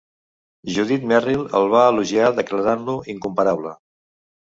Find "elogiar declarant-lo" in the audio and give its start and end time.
1.91-3.01